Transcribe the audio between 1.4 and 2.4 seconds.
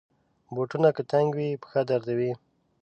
پښه دردوي.